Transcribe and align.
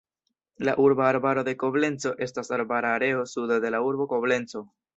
La 0.57 0.73
urba 0.83 1.03
arbaro 1.09 1.43
de 1.49 1.53
Koblenco 1.63 2.15
estas 2.27 2.51
arbara 2.59 2.95
areo 2.97 3.29
sude 3.35 3.61
de 3.67 3.75
la 3.77 3.85
urbo 3.91 4.13
Koblenco. 4.15 4.69